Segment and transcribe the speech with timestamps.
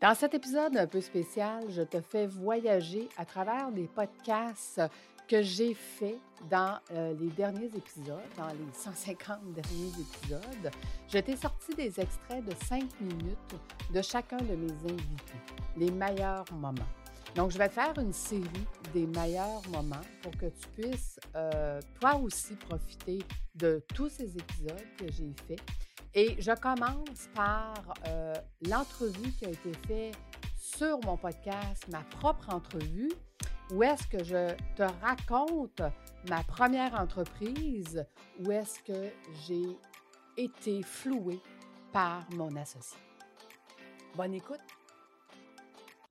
[0.00, 4.80] Dans cet épisode un peu spécial, je te fais voyager à travers des podcasts
[5.28, 6.18] que j'ai faits
[6.50, 10.70] dans euh, les derniers épisodes, dans les 150 derniers épisodes.
[11.06, 13.54] Je t'ai sorti des extraits de 5 minutes
[13.92, 15.38] de chacun de mes invités,
[15.76, 16.88] les meilleurs moments.
[17.34, 22.16] Donc, je vais faire une série des meilleurs moments pour que tu puisses, euh, toi
[22.16, 23.18] aussi, profiter
[23.54, 25.60] de tous ces épisodes que j'ai faits
[26.14, 27.74] et je commence par
[28.06, 28.34] euh,
[28.68, 30.16] l'entrevue qui a été faite
[30.56, 33.12] sur mon podcast, ma propre entrevue,
[33.72, 35.82] où est-ce que je te raconte
[36.28, 38.04] ma première entreprise,
[38.44, 39.10] où est-ce que
[39.46, 39.78] j'ai
[40.36, 41.40] été flouée
[41.92, 42.98] par mon associé.
[44.16, 44.60] Bonne écoute.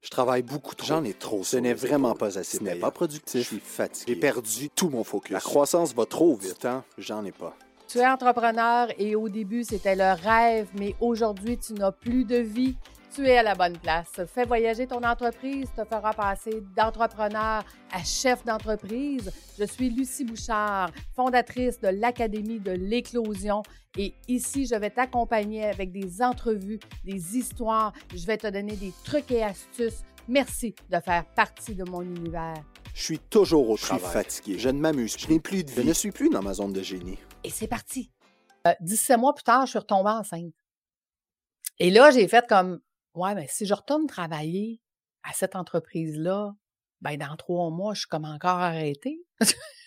[0.01, 0.87] Je travaille beaucoup trop.
[0.87, 1.43] J'en ai trop.
[1.43, 2.57] Ce n'est vraiment pas assez.
[2.57, 3.41] Ce n'est pas productif.
[3.41, 4.13] Je suis fatigué.
[4.13, 5.31] J'ai perdu tout mon focus.
[5.31, 6.59] La croissance va trop vite.
[6.59, 7.55] temps, j'en ai pas.
[7.89, 12.35] Tu es entrepreneur et au début, c'était le rêve, mais aujourd'hui, tu n'as plus de
[12.35, 12.77] vie.
[13.15, 14.11] Tu es à la bonne place.
[14.31, 19.31] Fais voyager ton entreprise, te fera passer d'entrepreneur à chef d'entreprise.
[19.57, 23.63] Je suis Lucie Bouchard, fondatrice de l'Académie de l'éclosion.
[23.97, 27.91] Et ici, je vais t'accompagner avec des entrevues, des histoires.
[28.15, 30.03] Je vais te donner des trucs et astuces.
[30.27, 32.53] Merci de faire partie de mon univers.
[32.93, 34.23] Je suis toujours au Je suis travail.
[34.23, 34.59] fatigué.
[34.59, 35.87] Je ne m'amuse Je n'ai plus de Je vie.
[35.87, 37.17] ne suis plus dans ma zone de génie.
[37.43, 38.11] Et c'est parti.
[38.67, 40.53] Euh, 17 mois plus tard, je suis retombée enceinte.
[41.79, 42.81] Et là, j'ai fait comme,
[43.15, 44.81] ouais, mais si je retourne travailler
[45.23, 46.53] à cette entreprise-là,
[47.01, 49.25] ben dans trois mois, je suis comme encore arrêtée.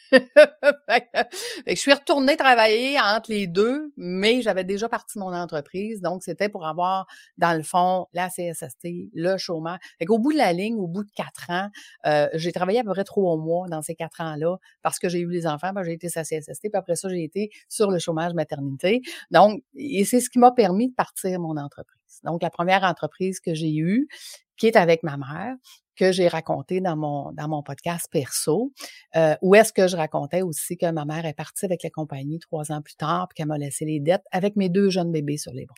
[1.67, 6.49] Je suis retournée travailler entre les deux, mais j'avais déjà parti mon entreprise, donc c'était
[6.49, 7.07] pour avoir,
[7.39, 9.79] dans le fond, la CSST, le chômage.
[9.99, 11.69] Fait qu'au bout de la ligne, au bout de quatre ans,
[12.07, 15.21] euh, j'ai travaillé à peu près trois mois dans ces quatre ans-là parce que j'ai
[15.21, 17.99] eu les enfants, ben, j'ai été sa CSST, puis après ça, j'ai été sur le
[17.99, 19.03] chômage maternité.
[19.31, 22.21] Donc, et c'est ce qui m'a permis de partir mon entreprise.
[22.25, 24.09] Donc, la première entreprise que j'ai eue,
[24.57, 25.57] qui est avec ma mère,
[25.97, 28.73] que j'ai raconté dans mon podcast perso,
[29.17, 32.39] euh, où est-ce que je racontais aussi que ma mère est partie avec la compagnie
[32.39, 35.37] trois ans plus tard, puis qu'elle m'a laissé les dettes avec mes deux jeunes bébés
[35.37, 35.77] sur les bras.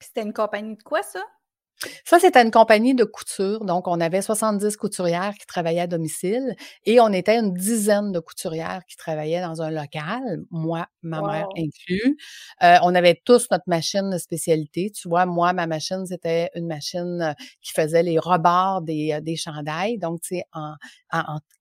[0.00, 1.24] C'était une compagnie de quoi, ça?
[2.04, 3.64] Ça, c'était une compagnie de couture.
[3.64, 8.18] Donc, on avait 70 couturières qui travaillaient à domicile et on était une dizaine de
[8.18, 12.16] couturières qui travaillaient dans un local, moi, ma mère inclus.
[12.62, 14.90] Euh, on avait tous notre machine de spécialité.
[14.90, 19.20] Tu vois, moi, ma machine, c'était une machine euh, qui faisait les rebords des, euh,
[19.20, 19.98] des chandails.
[19.98, 20.74] Donc, tu sais, en,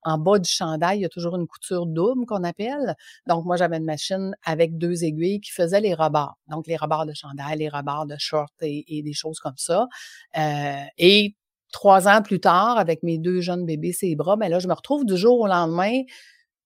[0.03, 2.95] en, bas du chandail, il y a toujours une couture double qu'on appelle.
[3.27, 6.37] Donc, moi, j'avais une machine avec deux aiguilles qui faisait les rebords.
[6.47, 9.87] Donc, les rebords de chandail, les rebords de short et, et des choses comme ça.
[10.37, 11.35] Euh, et
[11.71, 14.73] trois ans plus tard, avec mes deux jeunes bébés ses bras, mais là, je me
[14.73, 16.01] retrouve du jour au lendemain,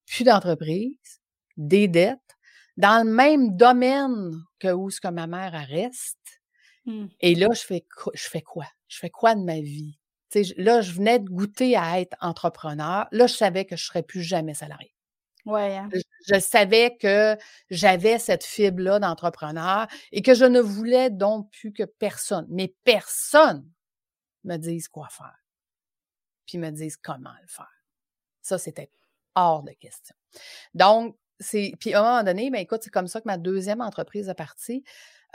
[0.07, 1.19] plus d'entreprise,
[1.57, 2.17] des dettes,
[2.77, 6.17] dans le même domaine que où ce que ma mère reste.
[6.85, 7.07] Hmm.
[7.19, 8.65] Et là, je fais, quoi- je fais quoi?
[8.87, 9.97] Je fais quoi de ma vie?
[10.57, 13.07] Là, je venais de goûter à être entrepreneur.
[13.11, 14.93] Là, je savais que je serais plus jamais salarié.
[15.45, 15.77] Ouais.
[15.77, 15.89] hein.
[15.93, 16.01] Je,
[16.33, 17.37] je savais que
[17.69, 23.67] j'avais cette fibre-là d'entrepreneur et que je ne voulais donc plus que personne, mais personne
[24.43, 25.37] me dise quoi faire,
[26.45, 27.71] puis me dise comment le faire.
[28.41, 28.89] Ça, c'était
[29.35, 30.15] hors de question.
[30.73, 31.73] Donc, c'est.
[31.79, 34.33] Puis à un moment donné, ben écoute, c'est comme ça que ma deuxième entreprise est
[34.35, 34.83] partie.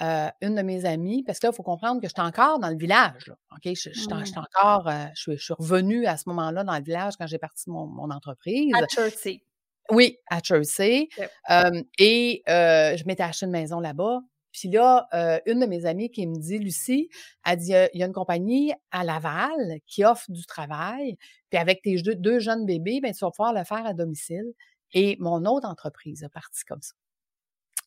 [0.02, 2.68] Euh, une de mes amies, parce que là, il faut comprendre que j'étais encore dans
[2.68, 3.28] le village.
[3.28, 3.62] Là, OK?
[3.64, 4.26] Je, j'étais- Mm.
[4.26, 4.88] j'étais encore.
[4.88, 7.70] euh, je, suis- je suis revenue à ce moment-là dans le village quand j'ai parti
[7.70, 8.70] mon, mon entreprise.
[8.74, 9.42] À Chertsey.
[9.90, 11.08] Oui, à Jersey.
[11.18, 11.30] Yep.
[11.50, 14.20] Euh, et euh, je m'étais acheté une maison là-bas.
[14.52, 17.10] Puis là, euh, une de mes amies qui me dit, Lucie,
[17.44, 21.16] elle dit, il y a- a une compagnie à Laval qui offre du travail.
[21.50, 24.46] Puis avec tes deux, deux jeunes bébés, ben, tu vas pouvoir le faire à domicile.
[24.92, 26.94] Et mon autre entreprise est partie comme ça.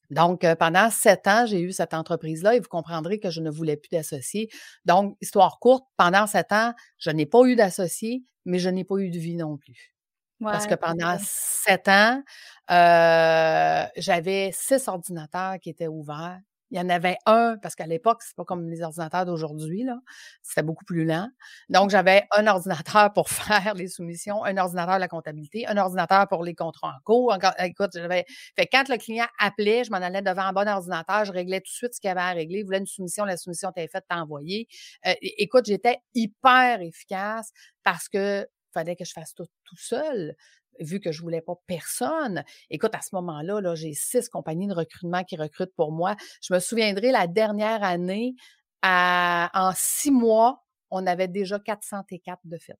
[0.09, 3.49] Donc, euh, pendant sept ans, j'ai eu cette entreprise-là et vous comprendrez que je ne
[3.51, 4.49] voulais plus d'associés.
[4.85, 8.97] Donc, histoire courte, pendant sept ans, je n'ai pas eu d'associés, mais je n'ai pas
[8.97, 9.93] eu de vie non plus.
[10.41, 12.23] Parce que pendant sept ans,
[12.71, 16.39] euh, j'avais six ordinateurs qui étaient ouverts.
[16.71, 19.97] Il y en avait un, parce qu'à l'époque, c'est pas comme les ordinateurs d'aujourd'hui, là.
[20.43, 21.27] C'était beaucoup plus lent.
[21.69, 26.27] Donc, j'avais un ordinateur pour faire les soumissions, un ordinateur de la comptabilité, un ordinateur
[26.27, 27.35] pour les contrats en cours.
[27.59, 28.25] Écoute, j'avais.
[28.55, 31.71] Fait quand le client appelait, je m'en allais devant un bon ordinateur, je réglais tout
[31.71, 32.59] de suite ce qu'il y avait à régler.
[32.59, 34.67] Il voulait une soumission, la soumission était faite, t'as envoyé.
[35.07, 37.51] Euh, écoute, j'étais hyper efficace
[37.83, 40.35] parce que fallait que je fasse tout tout seul
[40.79, 42.43] vu que je voulais pas personne.
[42.69, 46.15] Écoute, à ce moment-là, là, j'ai six compagnies de recrutement qui recrutent pour moi.
[46.41, 48.35] Je me souviendrai la dernière année,
[48.81, 52.77] à- en six mois, on avait déjà 404 de fait.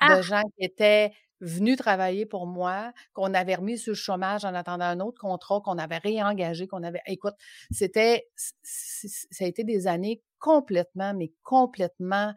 [0.00, 0.16] Ah!
[0.16, 4.54] De gens qui étaient venus travailler pour moi, qu'on avait remis sur le chômage en
[4.54, 7.00] attendant un autre contrat, qu'on avait réengagé, qu'on avait.
[7.06, 7.34] Écoute,
[7.70, 8.28] c'était,
[8.62, 12.34] ça a été des années complètement, mais complètement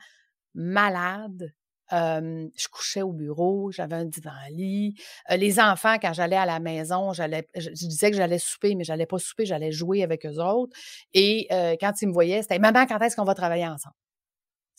[0.56, 1.54] malade.
[1.92, 4.96] Je couchais au bureau, j'avais un divan-lit.
[5.32, 8.84] Euh, les enfants, quand j'allais à la maison, j'allais, je, disais que j'allais souper, mais
[8.84, 10.78] j'allais pas souper, j'allais jouer avec eux autres.
[11.14, 11.48] Et
[11.80, 13.96] quand ils me voyaient, c'était maman, quand est-ce qu'on va travailler ensemble?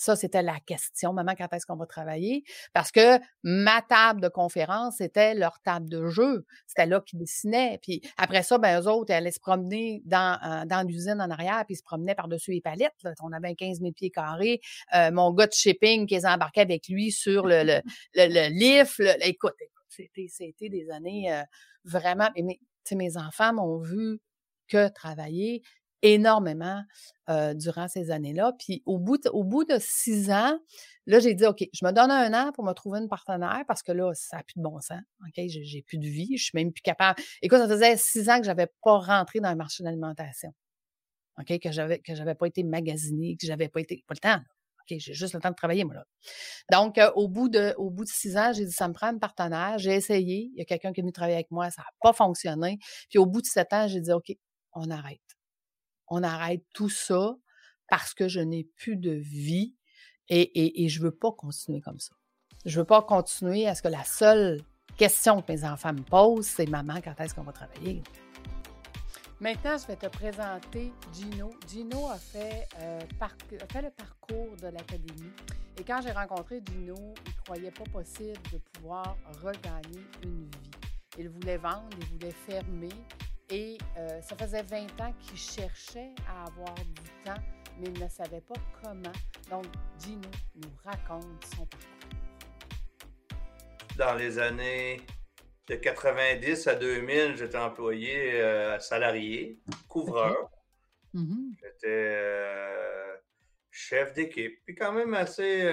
[0.01, 1.13] Ça, c'était la question.
[1.13, 2.43] Maman, quand est-ce qu'on va travailler?
[2.73, 6.47] Parce que ma table de conférence, c'était leur table de jeu.
[6.67, 7.79] C'était là qu'ils dessinaient.
[7.83, 11.29] Puis après ça, ben, eux autres, ils allaient se promener dans, euh, dans l'usine en
[11.29, 12.97] arrière, puis ils se promenaient par-dessus les palettes.
[13.03, 13.13] Là.
[13.23, 14.63] On avait 15 000 pieds carrés.
[14.95, 17.81] Euh, mon gars de shipping qui les embarquait avec lui sur le, le,
[18.15, 19.03] le, lift.
[19.21, 19.53] écoute,
[19.91, 21.43] c'était, c'était des années euh,
[21.85, 22.31] vraiment...
[22.37, 22.59] Mais,
[22.93, 24.19] mes enfants m'ont vu
[24.67, 25.63] que travailler
[26.03, 26.83] énormément
[27.55, 28.53] durant ces années-là.
[28.59, 30.59] Puis au bout, de, au bout de six ans,
[31.07, 33.83] là, j'ai dit, OK, je me donne un an pour me trouver une partenaire parce
[33.83, 35.01] que là, ça n'a plus de bon sens.
[35.23, 37.21] OK, j'ai plus de vie, je suis même plus capable.
[37.43, 40.53] Écoute, ça faisait six ans que j'avais pas rentré dans le marché d'alimentation.
[41.39, 44.05] OK, que j'avais que j'avais pas été magasinée, que j'avais pas été.
[44.07, 44.43] Pas le temps.
[44.81, 46.05] OK, j'ai juste le temps de travailler, moi, là.
[46.73, 49.21] Donc, au, bout de, au bout de six ans, j'ai dit, ça me prend une
[49.21, 49.79] partenaire.
[49.79, 50.51] J'ai essayé.
[50.53, 51.71] Il y a quelqu'un qui est venu travailler avec moi.
[51.71, 52.79] Ça n'a pas fonctionné.
[53.09, 54.33] Puis, au bout de sept ans, j'ai dit, OK,
[54.75, 55.21] on arrête
[56.11, 57.37] on arrête tout ça
[57.89, 59.75] parce que je n'ai plus de vie
[60.29, 62.15] et, je ne veux pas continuer comme ça.
[62.65, 64.61] Je ne veux pas continuer à ce que la seule
[64.97, 68.03] question que mes enfants me posent, c'est maman, quand est-ce qu'on va travailler?
[69.41, 71.51] Maintenant, je vais te présenter Gino.
[71.67, 73.01] Gino a fait, euh,
[73.73, 75.33] fait le parcours de l'académie.
[75.79, 80.71] Et quand j'ai rencontré Gino, il ne croyait pas possible de pouvoir regagner une vie.
[81.19, 82.91] Il voulait vendre, il voulait fermer,
[83.51, 87.43] et euh, ça faisait 20 ans qu'il cherchait à avoir du temps,
[87.79, 89.13] mais il ne savait pas comment.
[89.51, 89.67] Donc,
[89.99, 91.89] Gino nous raconte son parcours.
[93.97, 95.01] Dans les années
[95.67, 99.59] de 90 à 2000, j'étais employé euh, salarié,
[99.89, 100.51] couvreur.
[101.15, 101.57] Mm-hmm.
[101.61, 103.17] J'étais euh,
[103.71, 104.61] chef d'équipe.
[104.65, 105.65] Puis quand même assez...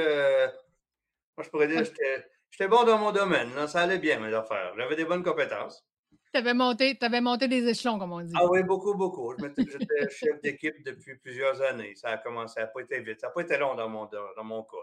[1.37, 1.83] moi, je pourrais dire,
[2.49, 3.49] j'étais bon dans mon domaine.
[3.67, 4.73] Ça allait bien, mes affaires.
[4.77, 5.87] J'avais des bonnes compétences.
[6.37, 8.33] Avais, monté, avais monté des échelons, comme on dit.
[8.35, 9.33] Ah oui, beaucoup, beaucoup.
[9.39, 9.57] J'étais
[10.11, 11.95] chef d'équipe depuis plusieurs années.
[11.95, 13.19] Ça a commencé, ça n'a pas été vite.
[13.19, 14.77] Ça n'a pas été long dans mon, dans mon cas.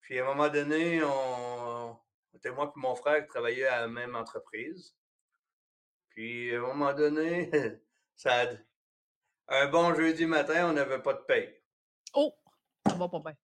[0.00, 1.96] Puis à un moment donné, on,
[2.32, 4.96] c'était moi et mon frère qui travaillaient à la même entreprise.
[6.08, 7.48] Puis à un moment donné,
[8.16, 8.48] ça
[9.48, 11.62] un bon jeudi matin, on n'avait pas de paye.
[12.14, 12.34] Oh,
[12.88, 13.36] ça va pas bien.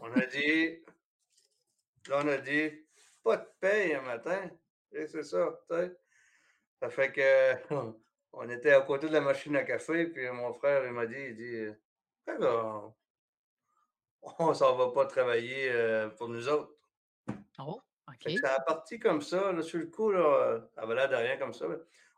[0.00, 0.84] on a dit,
[2.08, 2.70] là, on a dit,
[3.22, 4.50] pas de paye un matin
[4.92, 5.96] c'est ça, tu sais.
[6.80, 7.74] Ça fait que
[8.32, 11.14] on était à côté de la machine à café, puis mon frère, il m'a dit,
[11.16, 11.66] il dit,
[14.38, 16.72] on s'en va pas travailler euh, pour nous autres.
[17.58, 18.32] Oh, OK.
[18.40, 21.36] Ça a parti comme ça, là, sur le coup, là, ça avait l'air de rien
[21.38, 21.66] comme ça.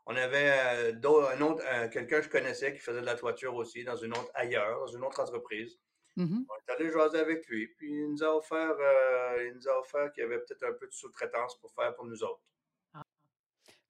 [0.05, 3.83] On avait euh, un autre, quelqu'un que je connaissais qui faisait de la toiture aussi
[3.83, 5.79] dans une autre ailleurs, dans une autre entreprise.
[6.19, 9.69] Mmh on est allé jaser avec lui, puis il nous a offert, euh, il nous
[9.69, 12.41] a offert qu'il y avait peut-être un peu de sous-traitance pour faire pour nous autres.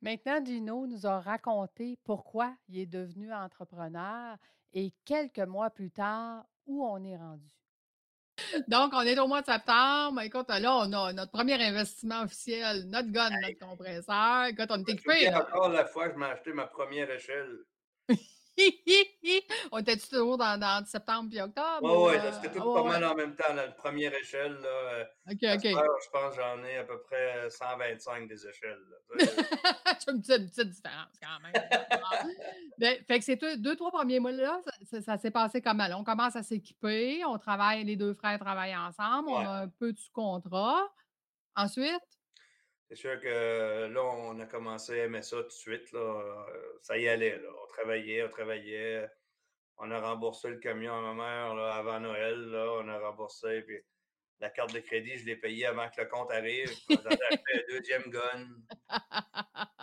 [0.01, 4.37] Maintenant, Gino nous a raconté pourquoi il est devenu entrepreneur
[4.73, 7.49] et quelques mois plus tard, où on est rendu.
[8.67, 10.21] Donc, on est au mois de septembre.
[10.21, 14.45] Écoute, là, on a notre premier investissement officiel, notre gun, notre compresseur.
[14.45, 15.35] Écoute, on est équipé.
[15.35, 17.59] encore la fois que je m'ai acheté ma première échelle.
[19.71, 21.79] on était-tu toujours dans, dans, septembre et octobre?
[21.81, 23.53] Oui, oui, c'était tout pas mal en même temps.
[23.53, 28.47] la première échelle, là, euh, je pense que j'en ai à peu près 125 des
[28.47, 28.79] échelles.
[29.17, 29.25] tu
[30.11, 32.33] une petite, différence quand même.
[32.77, 34.61] Ben, fait que ces deux, trois premiers mois-là,
[35.01, 35.93] ça, s'est passé comme mal.
[35.93, 39.93] On commence à s'équiper, on travaille, les deux frères travaillent ensemble, on a un peu
[39.93, 40.87] du contrat.
[41.55, 42.18] Ensuite?
[42.89, 45.91] C'est sûr que là, on a commencé à aimer ça tout de suite.
[45.91, 46.47] Là.
[46.81, 47.37] Ça y allait.
[47.37, 47.49] Là.
[47.63, 49.07] On travaillait, on travaillait.
[49.77, 52.39] On a remboursé le camion à ma mère là, avant Noël.
[52.49, 52.79] Là.
[52.79, 53.61] On a remboursé.
[53.61, 53.77] Puis
[54.39, 56.71] la carte de crédit, je l'ai payée avant que le compte arrive.
[56.89, 58.47] On a acheté un deuxième gun.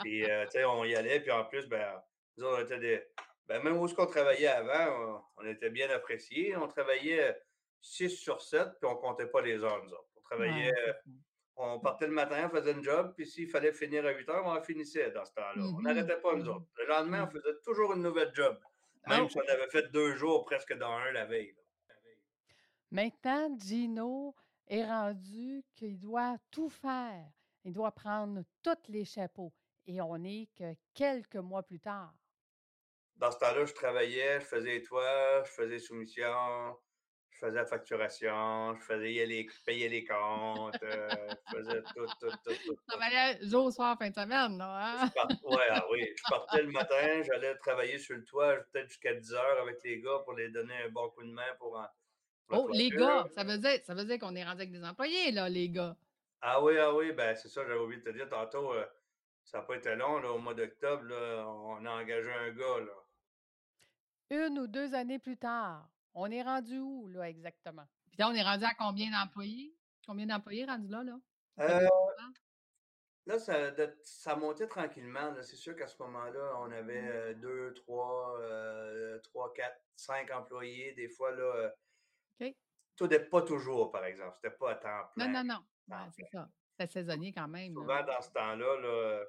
[0.03, 1.21] Puis, euh, tu sais, on y allait.
[1.21, 2.03] Puis en plus, ben,
[2.39, 3.05] nous, on était des.
[3.47, 6.57] Ben, même où ce qu'on travaillait avant, on, était bien appréciés.
[6.57, 7.41] On travaillait
[7.83, 10.11] 6 sur 7, puis on comptait pas les heures, nous autres.
[10.17, 10.73] On travaillait
[11.57, 14.47] on partait le matin, on faisait un job, puis s'il fallait finir à 8 heures,
[14.47, 15.63] on finissait dans ce temps-là.
[15.63, 16.67] On mmh n'arrêtait pas, nous mmh autres.
[16.79, 18.59] Le lendemain, on mmh faisait toujours une nouvelle job,
[19.09, 19.29] même oh!
[19.29, 21.55] si on avait fait deux jours presque dans un la veille.
[22.91, 24.35] Maintenant, Gino
[24.69, 27.27] est rendu qu'il doit tout faire.
[27.65, 29.53] Il doit prendre tous les chapeaux.
[29.87, 32.15] Et on n'est que quelques mois plus tard.
[33.17, 36.77] Dans ce temps-là, je travaillais, je faisais toits, je faisais soumission,
[37.41, 42.31] je faisais la facturation, je faisais les, payer les comptes, euh, je faisais tout, tout,
[42.45, 42.75] tout, tout.
[42.75, 44.65] Tu travaillais jour, soir, fin de semaine, non?
[44.65, 45.11] Hein?
[45.45, 46.07] ouais, ah oui.
[46.17, 50.01] Je partais le matin, j'allais travailler sur le toit peut-être jusqu'à 10 heures avec les
[50.01, 51.77] gars pour les donner un bon coup de main pour.
[51.77, 51.87] en-
[52.49, 54.73] pour la Oh, les gars, ça veut dire, ça veut dire qu'on est rendu avec
[54.73, 55.97] des employés, là, les gars.
[56.41, 58.73] Ah oui, ah oui, ben c'est ça, j'avais oublié de te dire tantôt.
[58.73, 58.87] euh,
[59.45, 62.93] ça n'a pas été long, là, au mois d'octobre, on a engagé un gars, là.
[64.31, 67.87] Une ou deux années plus tard, on est rendu où, là, exactement?
[68.11, 69.77] Puis là, on est rendu à combien d'employés?
[70.07, 71.19] Combien d'employés rendus là, là?
[71.61, 71.89] Euh,
[73.27, 75.35] là, ça, de- ça montait tranquillement.
[75.43, 80.93] C'est sûr qu'à ce moment-là, on avait euh, deux, trois, euh, trois, quatre, cinq employés.
[80.95, 81.71] Des fois, là, euh,
[82.41, 82.55] OK.
[82.97, 84.37] tout n'est pas toujours, par exemple.
[84.37, 85.29] C'était pas à temps plein.
[85.29, 85.97] Non, non, non.
[86.17, 86.49] c'est ça.
[86.79, 87.75] C'est saisonnier quand même.
[87.75, 89.25] Souvent, dans ce temps-là, là, euh,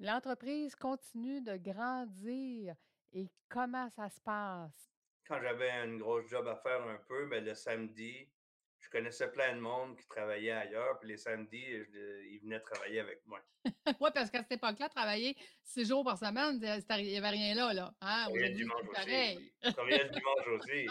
[0.00, 2.74] L'entreprise continue de grandir.
[3.12, 4.93] Et comment ça se passe?
[5.26, 8.30] Quand j'avais une grosse job à faire un peu, ben, le samedi,
[8.78, 10.98] je connaissais plein de monde qui travaillait ailleurs.
[11.00, 13.40] Puis les samedis, je- ils venaient travailler avec moi.
[14.00, 17.72] oui, parce qu'à cette époque-là, travailler six jours par semaine, il n'y avait rien là.
[17.72, 17.94] là.
[18.02, 18.26] Hein?
[18.28, 18.92] Le Aujourd'hui, dimanche aussi.
[18.92, 19.52] pareil.
[19.62, 20.86] Le dimanche aussi.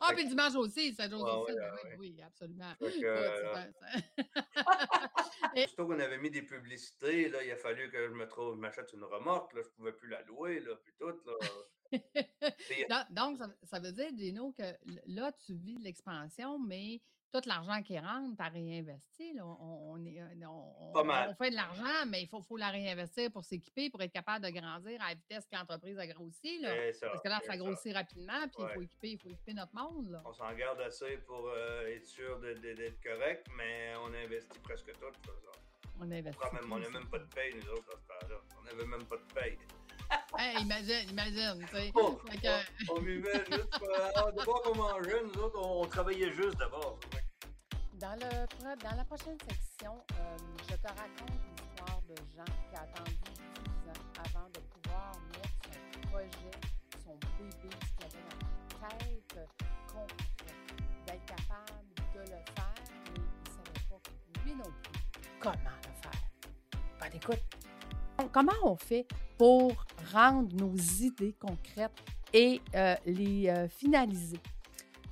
[0.00, 1.96] Ah, puis le dimanche aussi, 7 jours Ouais, sur sept, ouais, oui, ouais.
[1.98, 2.72] oui, absolument.
[2.80, 3.66] Écoute, euh, pas-
[5.56, 8.60] Aussitôt qu'on avait mis des publicités, là, il a fallu que je me trouve, je
[8.60, 11.32] m'achète une remorque, là, je pouvais plus la louer, là, puis tout, là.
[13.10, 14.62] Donc- ça, ça veut dire, Gino, que
[15.06, 17.00] là, tu vis de l'expansion, mais
[17.32, 19.32] tout l'argent qui rentre, tu as réinvesti.
[19.32, 19.44] Là.
[19.44, 21.30] On, on est- euh, on- Pas on- mal.
[21.30, 24.44] on fait de l'argent, mais il faut, faut la réinvestir pour s'équiper, pour être capable
[24.44, 26.60] de grandir à la vitesse que l'entreprise a grossi.
[26.60, 26.68] Là.
[26.76, 27.56] c'est ça, Parce que là, ça ça.
[27.56, 30.10] grossit rapidement, puis il faut équiper, il faut équiper notre monde.
[30.10, 30.22] Là.
[30.24, 35.00] On s'en garde assez pour euh, être sûr d'être correct, mais on investit presque tout.
[35.24, 35.50] ça.
[35.98, 36.38] On investit.
[36.52, 38.40] Même- on n'a même pas de paye, nous autres, à ce temps-là.
[38.60, 39.58] On n'avait même pas de paye.
[40.38, 41.58] Hey, imagine, imagine.
[41.70, 41.92] tu sais.
[41.94, 45.86] Oh, que- on, on vivait juste pour ah, d'abord qu'on mangeait, nous autres, on, on
[45.86, 46.98] travaillait juste d'abord.
[47.94, 50.36] Dans, le, dans la prochaine section, euh,
[50.68, 55.48] je te raconte l'histoire de Jean qui a attendu 10 ans avant de pouvoir mettre
[55.64, 56.50] son projet,
[57.04, 59.48] son bébé, ce qu'il avait dans la tête,
[59.86, 60.56] concret,
[61.06, 62.74] d'être capable de le faire,
[63.06, 66.20] mais il ne savait pas, lui non plus, comment le faire.
[67.00, 67.42] Ben écoute,
[68.32, 69.06] comment on fait
[69.38, 71.92] pour rendre nos idées concrètes
[72.32, 74.40] et euh, les euh, finaliser?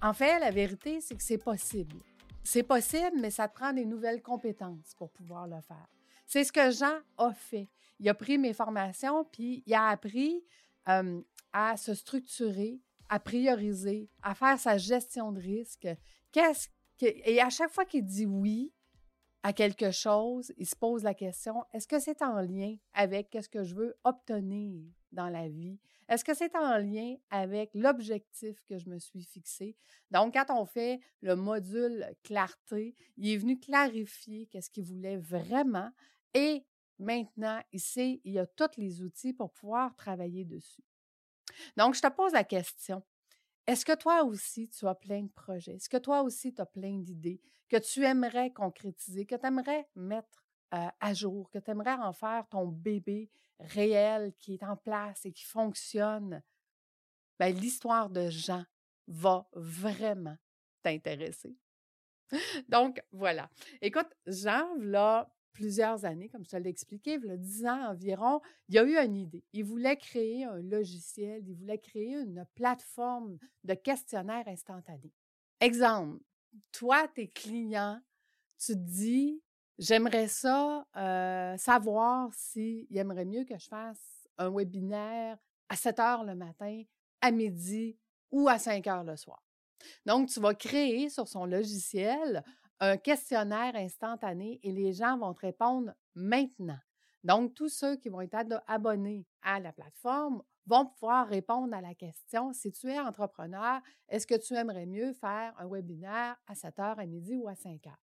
[0.01, 1.97] En fait, la vérité, c'est que c'est possible.
[2.43, 5.87] C'est possible, mais ça prend des nouvelles compétences pour pouvoir le faire.
[6.27, 7.69] C'est ce que Jean a fait.
[8.01, 10.43] Il a pris mes formations, puis il a appris
[10.89, 11.21] euh,
[11.53, 15.87] à se structurer, à prioriser, à faire sa gestion de risque.
[16.33, 16.69] Qu'est-ce
[16.99, 17.07] que...
[17.07, 18.73] Et à chaque fois qu'il dit oui
[19.43, 23.49] à quelque chose, il se pose la question, est-ce que c'est en lien avec ce
[23.49, 25.81] que je veux obtenir dans la vie?
[26.09, 29.77] Est-ce que c'est en lien avec l'objectif que je me suis fixé?
[30.11, 35.91] Donc, quand on fait le module clarté, il est venu clarifier qu'est-ce qu'il voulait vraiment
[36.35, 36.65] et
[36.99, 40.85] maintenant, il sait, il a tous les outils pour pouvoir travailler dessus.
[41.77, 43.03] Donc, je te pose la question.
[43.67, 45.75] Est-ce que toi aussi, tu as plein de projets?
[45.75, 47.41] Est-ce que toi aussi, tu as plein d'idées?
[47.73, 52.47] Que tu aimerais concrétiser, que tu aimerais mettre à jour, que tu aimerais en faire
[52.51, 56.43] ton bébé réel qui est en place et qui fonctionne?
[57.39, 58.67] Ben, l'histoire de Jean
[59.07, 60.37] va vraiment
[60.83, 61.57] t'intéresser.
[62.69, 63.49] Donc, voilà.
[63.81, 67.91] Écoute, Jean, là, plusieurs années, comme je te l'ai expliqué, il y a 10 ans
[67.91, 69.45] environ, il a eu une idée.
[69.55, 75.11] Il voulait créer un logiciel, il voulait créer une plateforme de questionnaire instantané.
[75.61, 76.23] Exemple,
[76.73, 78.01] toi, tes clients,
[78.59, 79.43] tu te dis,
[79.79, 86.25] j'aimerais ça euh, savoir s'ils aimeraient mieux que je fasse un webinaire à 7 heures
[86.25, 86.83] le matin,
[87.21, 87.99] à midi
[88.31, 89.43] ou à 5 heures le soir.
[90.07, 92.45] Donc, tu vas créer sur son logiciel
[92.81, 96.79] un questionnaire instantané et les gens vont te répondre maintenant.
[97.25, 101.95] Donc, tous ceux qui vont être abonnés à la plateforme vont pouvoir répondre à la
[101.95, 106.79] question si tu es entrepreneur, est-ce que tu aimerais mieux faire un webinaire à 7
[106.79, 108.03] heures, à midi ou à 5 heures?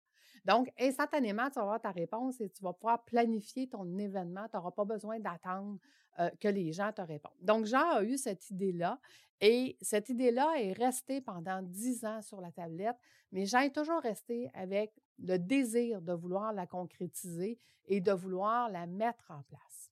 [0.45, 4.47] Donc, instantanément, tu vas avoir ta réponse et tu vas pouvoir planifier ton événement.
[4.49, 5.77] Tu n'auras pas besoin d'attendre
[6.19, 7.31] euh, que les gens te répondent.
[7.41, 8.99] Donc, Jean a eu cette idée-là
[9.39, 12.97] et cette idée-là est restée pendant dix ans sur la tablette,
[13.31, 18.69] mais Jean est toujours resté avec le désir de vouloir la concrétiser et de vouloir
[18.69, 19.90] la mettre en place.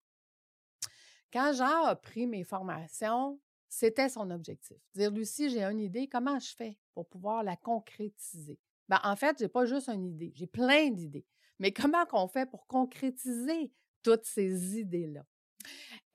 [1.31, 4.77] Quand Jean a pris mes formations, c'était son objectif.
[4.95, 8.59] Dire, Lucie, j'ai une idée, comment je fais pour pouvoir la concrétiser?
[8.87, 11.25] Ben, en fait, j'ai pas juste une idée, j'ai plein d'idées.
[11.59, 13.71] Mais comment qu'on fait pour concrétiser
[14.01, 15.23] toutes ces idées-là?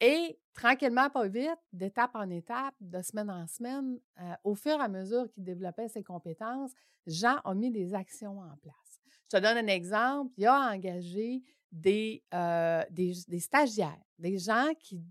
[0.00, 4.82] Et tranquillement, pas vite, d'étape en étape, de semaine en semaine, euh, au fur et
[4.82, 6.72] à mesure qu'il développait ses compétences,
[7.06, 9.00] Jean a mis des actions en place.
[9.30, 10.32] Je te donne un exemple.
[10.36, 11.42] Il a engagé
[11.74, 15.02] des, euh, des, stagiaires, des gens qui,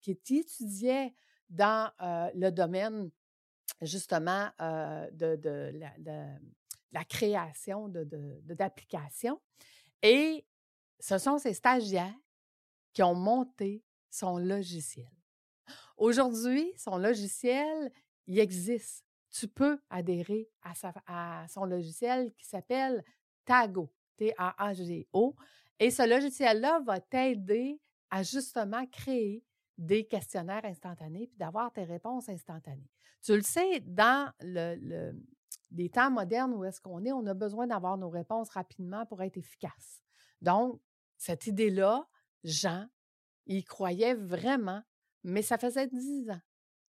[0.00, 1.12] qui, étudiaient
[1.50, 3.10] dans euh, le domaine
[3.82, 5.78] justement de, de,
[6.92, 9.40] la, création d'applications.
[10.02, 10.44] Et
[10.98, 12.14] ce sont ces stagiaires
[12.92, 15.10] qui ont monté son logiciel.
[15.96, 17.92] Aujourd'hui, son logiciel,
[18.26, 19.04] il existe.
[19.30, 20.50] Tu peux adhérer
[21.06, 23.04] à, son logiciel qui s'appelle
[23.44, 25.36] Tago, T-A-A-G-O.
[25.80, 29.42] Et ce logiciel-là va t'aider à justement créer
[29.78, 32.90] des questionnaires instantanés puis d'avoir tes réponses instantanées.
[33.22, 35.12] Tu le sais, dans le,
[35.70, 39.22] les temps modernes où est-ce qu'on est, on a besoin d'avoir nos réponses rapidement pour
[39.22, 40.02] être efficace.
[40.42, 40.80] Donc,
[41.16, 42.06] cette idée-là,
[42.44, 42.86] Jean,
[43.46, 44.82] il croyait vraiment,
[45.24, 46.40] mais ça faisait dix ans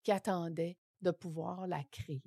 [0.03, 2.24] qu'il attendait de pouvoir la créer.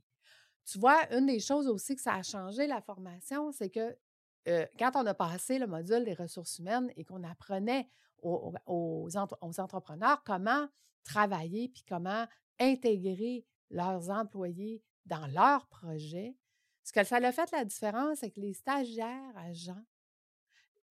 [0.64, 3.97] Tu vois, une des choses aussi que ça a changé la formation, c'est que
[4.46, 7.88] quand on a passé le module des ressources humaines et qu'on apprenait
[8.22, 10.68] aux, aux, entrepreneurs comment
[11.04, 12.26] travailler puis comment
[12.58, 16.36] intégrer leurs employés dans leurs projets,
[16.82, 19.84] ce que ça a fait la différence, c'est que les stagiaires agents,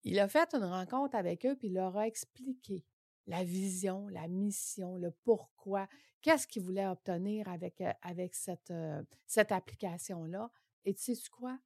[0.02, 2.84] il a fait une rencontre avec eux puis il leur a expliqué
[3.26, 5.88] la vision, la mission, le pourquoi,
[6.20, 7.92] qu'est-ce qu'ils voulaient obtenir avec, euh,
[8.32, 10.50] cette, euh, cette application-là.
[10.84, 11.58] Et tu sais quoi?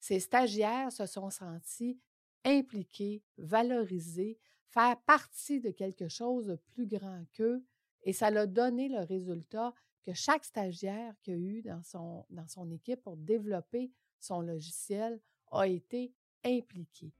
[0.00, 1.98] Ces stagiaires se sont sentis
[2.44, 4.38] impliqués, valorisés,
[4.68, 7.64] faire partie de quelque chose de plus grand qu'eux.
[8.02, 9.74] Et ça leur a donné le résultat
[10.04, 15.20] que chaque stagiaire qu'il a eu dans son, dans son équipe pour développer son logiciel
[15.50, 16.12] a été
[16.44, 17.12] impliqué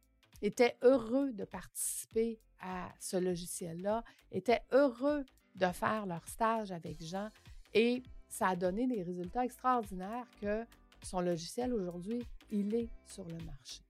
[0.42, 7.28] était heureux de participer à ce logiciel-là, était heureux de faire leur stage avec Jean
[7.74, 10.64] et ça a donné des résultats extraordinaires que
[11.02, 13.82] son logiciel aujourd'hui, il est sur le marché.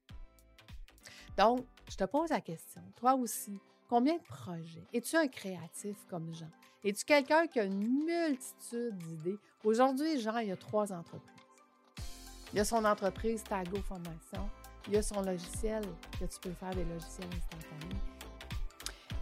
[1.37, 4.87] Donc, je te pose la question, toi aussi, combien de projets?
[4.93, 6.51] Es-tu un créatif comme Jean?
[6.83, 9.39] Es-tu quelqu'un qui a une multitude d'idées?
[9.65, 11.31] Aujourd'hui, Jean, il y a trois entreprises.
[12.53, 14.49] Il y a son entreprise Tago Formation,
[14.87, 15.83] il y a son logiciel,
[16.19, 18.01] que tu peux faire des logiciels instantanés.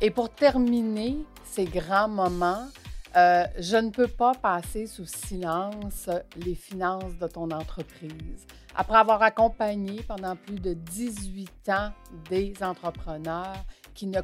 [0.00, 2.68] Et pour terminer ces grands moments,
[3.16, 8.46] euh, je ne peux pas passer sous silence les finances de ton entreprise.
[8.74, 11.92] Après avoir accompagné pendant plus de 18 ans
[12.28, 14.20] des entrepreneurs qui ne,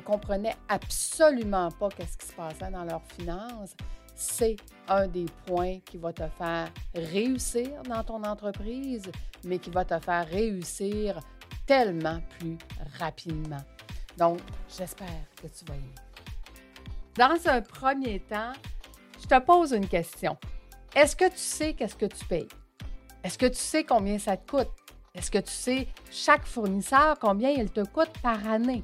[0.00, 3.74] comprenaient absolument pas qu'est-ce qui se passait dans leurs finances,
[4.14, 9.10] c'est un des points qui va te faire réussir dans ton entreprise,
[9.44, 11.18] mais qui va te faire réussir
[11.66, 12.58] tellement plus
[12.98, 13.64] rapidement.
[14.18, 15.08] Donc, j'espère
[15.42, 16.13] que tu vas y
[17.16, 18.52] Dans un premier temps,
[19.22, 20.36] je te pose une question.
[20.96, 22.48] Est-ce que tu sais qu'est-ce que tu payes?
[23.22, 24.72] Est-ce que tu sais combien ça te coûte?
[25.14, 28.82] Est-ce que tu sais chaque fournisseur combien il te coûte par année?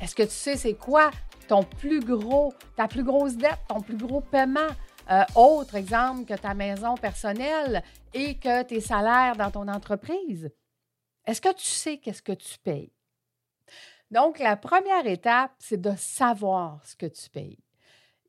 [0.00, 1.10] Est-ce que tu sais c'est quoi
[1.48, 4.70] ton plus gros, ta plus grosse dette, ton plus gros paiement?
[5.10, 7.82] Euh, autre exemple que ta maison personnelle
[8.12, 10.48] et que tes salaires dans ton entreprise.
[11.26, 12.93] Est-ce que tu sais qu'est-ce que tu payes?
[14.10, 17.58] Donc, la première étape, c'est de savoir ce que tu payes.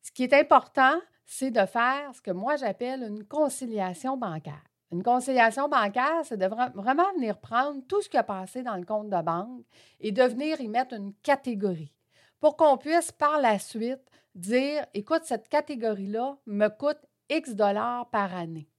[0.01, 4.63] Ce qui est important, c'est de faire ce que moi j'appelle une conciliation bancaire.
[4.91, 8.85] Une conciliation bancaire, c'est de vraiment venir prendre tout ce qui a passé dans le
[8.85, 9.65] compte de banque
[9.99, 11.91] et de venir y mettre une catégorie
[12.39, 14.03] pour qu'on puisse par la suite
[14.35, 18.69] dire, écoute, cette catégorie-là me coûte X dollars par année.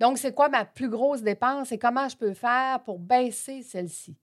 [0.00, 4.16] Donc, c'est quoi ma plus grosse dépense et comment je peux faire pour baisser celle-ci?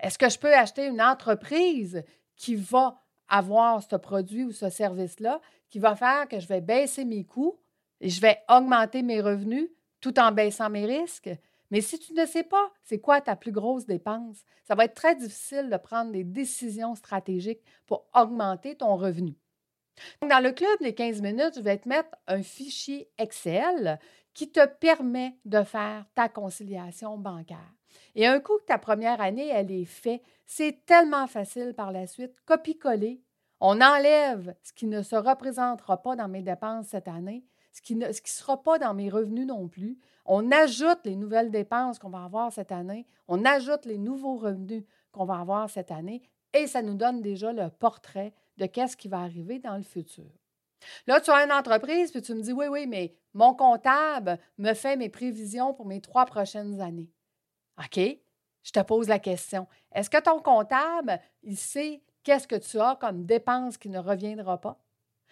[0.00, 2.04] Est-ce que je peux acheter une entreprise
[2.36, 7.04] qui va avoir ce produit ou ce service-là, qui va faire que je vais baisser
[7.04, 7.58] mes coûts
[8.00, 9.68] et je vais augmenter mes revenus
[10.00, 11.30] tout en baissant mes risques?
[11.70, 14.94] Mais si tu ne sais pas c'est quoi ta plus grosse dépense, ça va être
[14.94, 19.34] très difficile de prendre des décisions stratégiques pour augmenter ton revenu.
[20.20, 23.98] Dans le club des 15 minutes, je vais te mettre un fichier Excel
[24.34, 27.72] qui te permet de faire ta conciliation bancaire.
[28.14, 32.06] Et un coup que ta première année, elle est faite, c'est tellement facile par la
[32.06, 32.34] suite.
[32.44, 33.20] Copie-coller,
[33.60, 37.94] on enlève ce qui ne se représentera pas dans mes dépenses cette année, ce qui
[37.94, 39.98] ne sera pas dans mes revenus non plus.
[40.24, 44.84] On ajoute les nouvelles dépenses qu'on va avoir cette année, on ajoute les nouveaux revenus
[45.12, 49.08] qu'on va avoir cette année et ça nous donne déjà le portrait de qu'est-ce qui
[49.08, 50.24] va arriver dans le futur.
[51.06, 54.72] Là, tu as une entreprise, puis tu me dis, oui, oui, mais mon comptable me
[54.74, 57.10] fait mes prévisions pour mes trois prochaines années.
[57.78, 57.98] OK?
[58.62, 59.66] Je te pose la question.
[59.92, 64.60] Est-ce que ton comptable, il sait qu'est-ce que tu as comme dépense qui ne reviendra
[64.60, 64.78] pas?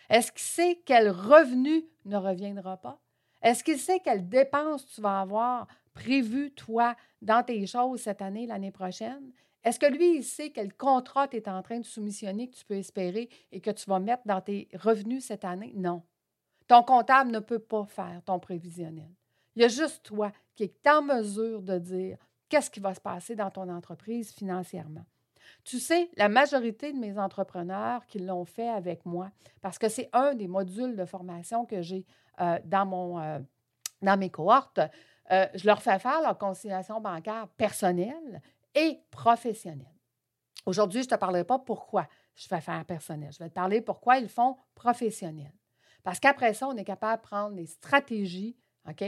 [0.08, 3.00] Est-ce qu'il sait quel revenu ne reviendra pas?
[3.42, 8.46] Est-ce qu'il sait quelle dépense tu vas avoir prévu, toi, dans tes choses cette année,
[8.46, 9.32] l'année prochaine?
[9.64, 12.64] Est-ce que lui, il sait quel contrat tu es en train de soumissionner que tu
[12.64, 15.72] peux espérer et que tu vas mettre dans tes revenus cette année?
[15.74, 16.02] Non.
[16.68, 19.10] Ton comptable ne peut pas faire ton prévisionnel.
[19.56, 22.18] Il y a juste toi qui es en mesure de dire
[22.54, 25.04] qu'est-ce qui va se passer dans ton entreprise financièrement.
[25.64, 30.08] Tu sais, la majorité de mes entrepreneurs qui l'ont fait avec moi, parce que c'est
[30.12, 32.06] un des modules de formation que j'ai
[32.40, 33.40] euh, dans, mon, euh,
[34.02, 34.78] dans mes cohortes,
[35.32, 38.40] euh, je leur fais faire leur conciliation bancaire personnelle
[38.72, 39.98] et professionnelle.
[40.64, 43.32] Aujourd'hui, je ne te parlerai pas pourquoi je fais faire personnel.
[43.32, 45.50] Je vais te parler pourquoi ils font professionnel.
[46.04, 48.56] Parce qu'après ça, on est capable de prendre des stratégies
[48.88, 49.04] OK,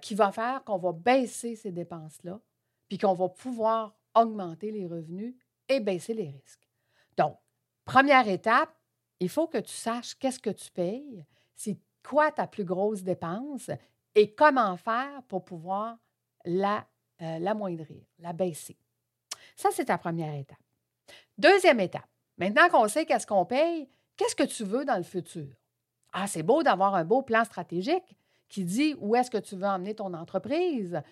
[0.00, 2.40] qui vont faire qu'on va baisser ces dépenses-là,
[2.88, 5.34] puis qu'on va pouvoir augmenter les revenus
[5.68, 6.68] et baisser les risques.
[7.16, 7.36] Donc,
[7.84, 8.74] première étape,
[9.20, 13.70] il faut que tu saches qu'est-ce que tu payes, c'est quoi ta plus grosse dépense
[14.14, 15.96] et comment faire pour pouvoir
[16.46, 16.80] euh,
[17.20, 18.76] l'amoindrir, la baisser.
[19.56, 20.58] Ça, c'est ta première étape.
[21.38, 25.48] Deuxième étape, maintenant qu'on sait qu'est-ce qu'on paye, qu'est-ce que tu veux dans le futur?
[26.12, 28.16] Ah, c'est beau d'avoir un beau plan stratégique
[28.48, 31.02] qui dit où est-ce que tu veux emmener ton entreprise.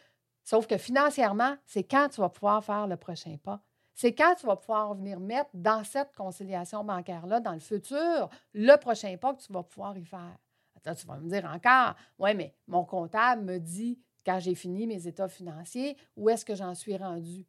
[0.44, 3.62] Sauf que financièrement, c'est quand tu vas pouvoir faire le prochain pas
[3.94, 8.76] c'est quand tu vas pouvoir venir mettre dans cette conciliation bancaire-là, dans le futur, le
[8.76, 10.36] prochain pas que tu vas pouvoir y faire.
[10.76, 14.86] Attends, tu vas me dire encore, oui, mais mon comptable me dit, quand j'ai fini
[14.86, 17.46] mes états financiers, où est-ce que j'en suis rendu?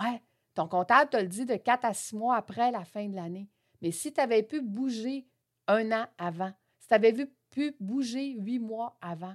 [0.00, 0.20] Oui,
[0.54, 3.48] ton comptable te le dit de quatre à six mois après la fin de l'année.
[3.80, 5.26] Mais si tu avais pu bouger
[5.66, 7.12] un an avant, si tu avais
[7.50, 9.34] pu bouger huit mois avant,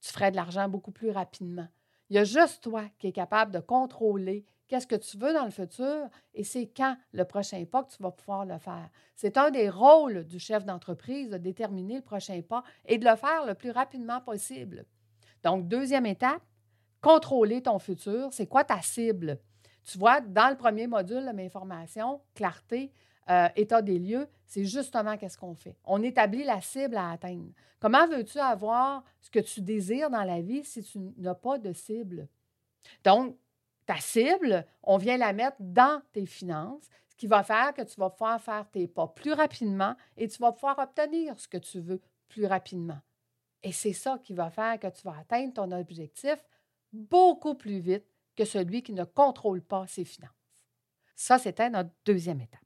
[0.00, 1.68] tu ferais de l'argent beaucoup plus rapidement.
[2.10, 5.44] Il y a juste toi qui es capable de contrôler qu'est-ce que tu veux dans
[5.44, 8.88] le futur et c'est quand le prochain pas que tu vas pouvoir le faire.
[9.16, 13.16] C'est un des rôles du chef d'entreprise de déterminer le prochain pas et de le
[13.16, 14.84] faire le plus rapidement possible.
[15.42, 16.42] Donc, deuxième étape,
[17.00, 18.28] contrôler ton futur.
[18.32, 19.38] C'est quoi ta cible?
[19.84, 22.92] Tu vois, dans le premier module de mes formations, clarté,
[23.30, 25.76] euh, état des lieux, c'est justement qu'est-ce qu'on fait.
[25.84, 27.52] On établit la cible à atteindre.
[27.78, 31.72] Comment veux-tu avoir ce que tu désires dans la vie si tu n'as pas de
[31.72, 32.28] cible?
[33.04, 33.36] Donc,
[33.86, 37.98] ta cible, on vient la mettre dans tes finances, ce qui va faire que tu
[38.00, 41.80] vas pouvoir faire tes pas plus rapidement et tu vas pouvoir obtenir ce que tu
[41.80, 42.98] veux plus rapidement.
[43.62, 46.36] Et c'est ça qui va faire que tu vas atteindre ton objectif
[46.92, 48.04] beaucoup plus vite
[48.36, 50.30] que celui qui ne contrôle pas ses finances.
[51.16, 52.60] Ça, c'était notre deuxième étape.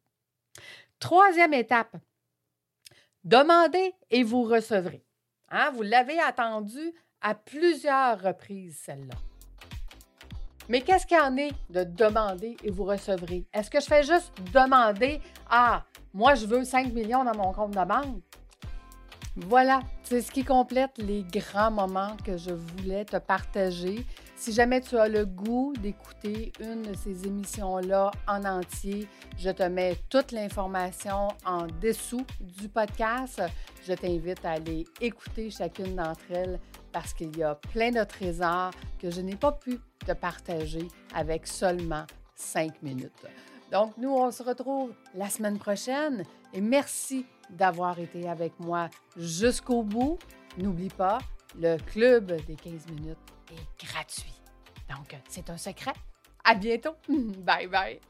[0.99, 1.97] Troisième étape,
[3.25, 5.05] demandez et vous recevrez.
[5.51, 9.15] Hein, vous l'avez attendu à plusieurs reprises, celle-là.
[10.69, 13.45] Mais qu'est-ce qu'il en est de demander et vous recevrez?
[13.53, 15.85] Est-ce que je fais juste demander Ah,
[16.15, 18.23] moi, je veux 5 millions dans mon compte de banque?
[19.35, 24.05] Voilà, c'est ce qui complète les grands moments que je voulais te partager.
[24.37, 29.63] Si jamais tu as le goût d'écouter une de ces émissions-là en entier, je te
[29.63, 33.41] mets toute l'information en dessous du podcast.
[33.87, 36.61] Je t'invite à aller écouter chacune d'entre elles
[36.93, 41.47] parce qu'il y a plein de trésors que je n'ai pas pu te partager avec
[41.47, 43.25] seulement cinq minutes.
[43.71, 49.83] Donc, nous, on se retrouve la semaine prochaine et merci d'avoir été avec moi jusqu'au
[49.83, 50.19] bout.
[50.59, 51.19] N'oublie pas,
[51.59, 53.19] le club des 15 minutes
[53.51, 54.35] est gratuit.
[54.89, 55.93] Donc, c'est un secret.
[56.45, 56.97] À bientôt.
[57.09, 58.01] Bye bye.